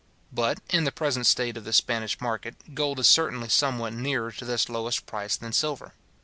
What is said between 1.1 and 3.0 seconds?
state of the Spanish market, gold